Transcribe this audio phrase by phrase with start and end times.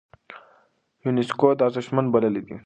[1.03, 2.55] يونسکو دا ارزښتمن بللی دی.